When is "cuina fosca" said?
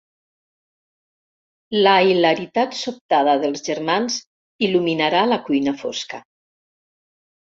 5.51-6.21